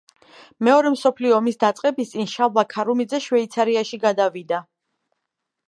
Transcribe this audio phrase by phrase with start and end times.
[0.67, 4.65] მეორე მსოფლიო ომის დაწყების წინ შალვა ქარუმიძე შვეიცარიაში გადავიდა.